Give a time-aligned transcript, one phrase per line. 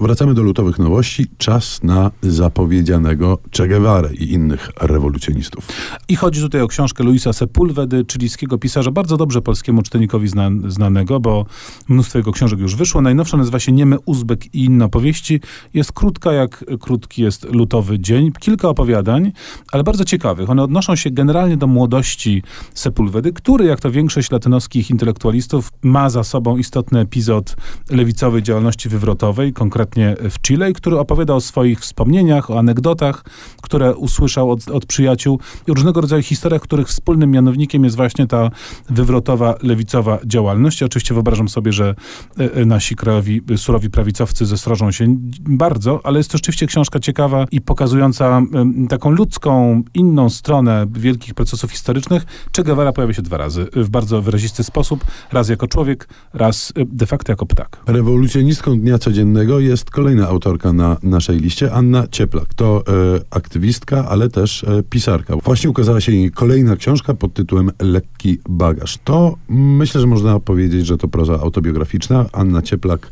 [0.00, 1.26] Wracamy do lutowych nowości.
[1.38, 5.68] Czas na zapowiedzianego Che Guevara i innych rewolucjonistów.
[6.08, 11.20] I chodzi tutaj o książkę Luisa Sepulvedy, chilijskiego pisarza, bardzo dobrze polskiemu czytelnikowi zna, znanego,
[11.20, 11.46] bo
[11.88, 13.00] mnóstwo jego książek już wyszło.
[13.00, 15.40] Najnowsza nazywa się Niemy Uzbek i inne opowieści.
[15.74, 18.32] Jest krótka, jak krótki jest lutowy dzień.
[18.32, 19.32] Kilka opowiadań,
[19.72, 20.50] ale bardzo ciekawych.
[20.50, 22.42] One odnoszą się generalnie do młodości
[22.74, 27.56] Sepulvedy, który, jak to większość latynoskich intelektualistów, ma za sobą istotny epizod
[27.90, 29.83] lewicowej działalności wywrotowej, konkretnie
[30.30, 33.24] w Chile, który opowiada o swoich wspomnieniach, o anegdotach,
[33.62, 38.50] które usłyszał od, od przyjaciół i różnego rodzaju historiach, których wspólnym mianownikiem jest właśnie ta
[38.90, 40.80] wywrotowa, lewicowa działalność.
[40.80, 41.94] I oczywiście wyobrażam sobie, że
[42.38, 47.46] e, e, nasi krajowi, surowi prawicowcy zesrożą się bardzo, ale jest to rzeczywiście książka ciekawa
[47.50, 48.42] i pokazująca
[48.88, 52.26] taką ludzką, inną stronę wielkich procesów historycznych.
[52.56, 55.04] Che Guevara pojawia się dwa razy w bardzo wyrazisty sposób.
[55.32, 57.80] Raz jako człowiek, raz e, de facto jako ptak.
[57.86, 62.54] Rewolucjonistką dnia codziennego jest jest kolejna autorka na naszej liście, Anna Cieplak.
[62.54, 62.92] To e,
[63.30, 65.36] aktywistka, ale też e, pisarka.
[65.36, 68.98] Właśnie ukazała się jej kolejna książka pod tytułem Lekki bagaż.
[69.04, 72.26] To myślę, że można powiedzieć, że to proza autobiograficzna.
[72.32, 73.10] Anna Cieplak,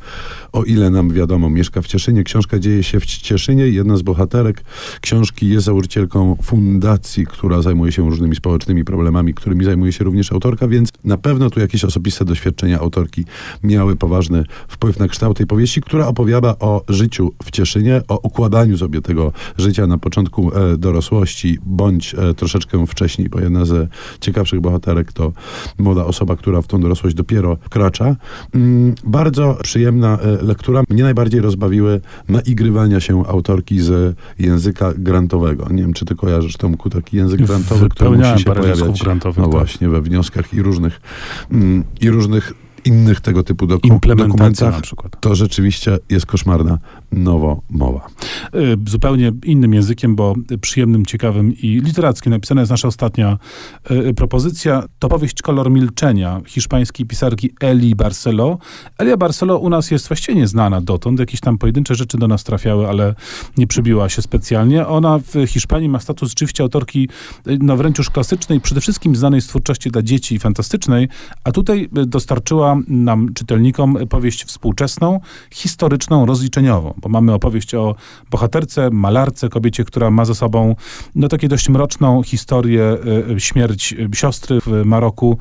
[0.53, 2.25] o ile nam wiadomo, mieszka w Cieszynie.
[2.25, 3.69] Książka dzieje się w Cieszynie.
[3.69, 4.65] Jedna z bohaterek
[5.01, 10.69] książki jest założycielką fundacji, która zajmuje się różnymi społecznymi problemami, którymi zajmuje się również autorka,
[10.69, 13.25] więc na pewno tu jakieś osobiste doświadczenia autorki
[13.63, 18.79] miały poważny wpływ na kształt tej powieści, która opowiada o życiu w Cieszynie, o układaniu
[18.79, 23.89] sobie tego życia na początku e, dorosłości, bądź e, troszeczkę wcześniej, bo jedna ze
[24.21, 25.33] ciekawszych bohaterek to
[25.79, 28.17] młoda osoba, która w tą dorosłość dopiero wkracza.
[28.55, 30.83] Mm, bardzo przyjemna e, lektura.
[30.91, 35.69] Mnie najbardziej rozbawiły naigrywania się autorki z języka grantowego.
[35.71, 39.51] Nie wiem, czy ty kojarzysz Tomku taki język grantowy, który musi się pojawiać no tak.
[39.51, 41.01] właśnie we wnioskach i różnych,
[41.51, 44.81] mm, i różnych innych tego typu doku dokumentach,
[45.21, 46.79] to rzeczywiście jest koszmarna
[47.13, 48.07] nowomowa.
[48.55, 53.39] Y, zupełnie innym językiem, bo przyjemnym, ciekawym i literackim napisana jest nasza ostatnia
[53.91, 54.83] y, propozycja.
[54.99, 58.59] To powieść Kolor Milczenia hiszpańskiej pisarki Eli Barcelo.
[58.99, 61.21] Elia Barcelo u nas jest właściwie nieznana dotąd.
[61.21, 63.15] Jakieś tam pojedyncze rzeczy do nas trafiały, ale
[63.57, 64.87] nie przybiła się specjalnie.
[64.87, 67.09] Ona w Hiszpanii ma status rzeczywiście autorki
[67.47, 71.09] y, no wręcz już klasycznej, przede wszystkim znanej z twórczości dla dzieci i fantastycznej,
[71.45, 77.95] a tutaj dostarczyła nam, czytelnikom, powieść współczesną, historyczną, rozliczeniową, bo mamy opowieść o
[78.31, 80.75] bohaterce, malarce, kobiecie, która ma za sobą
[81.15, 82.97] no takie dość mroczną historię,
[83.37, 85.39] y, śmierć siostry w Maroku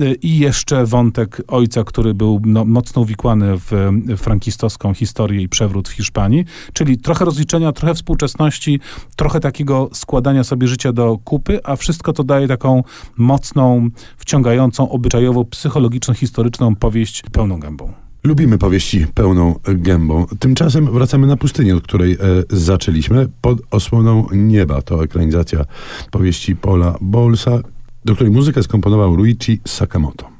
[0.00, 5.88] y, i jeszcze wątek ojca, który był no, mocno uwikłany w frankistowską historię i przewrót
[5.88, 8.80] w Hiszpanii, czyli trochę rozliczenia, trochę współczesności,
[9.16, 12.82] trochę takiego składania sobie życia do kupy, a wszystko to daje taką
[13.16, 17.92] mocną, wciągającą, obyczajowo, psychologiczną, historyczną powieść pełną gębą.
[18.24, 20.26] Lubimy powieści pełną gębą.
[20.38, 22.16] Tymczasem wracamy na pustynię, od której e,
[22.50, 23.28] zaczęliśmy.
[23.40, 25.64] Pod osłoną nieba to ekranizacja
[26.10, 27.60] powieści Paula Bowlesa,
[28.04, 30.33] do której muzykę skomponował Ruichi Sakamoto.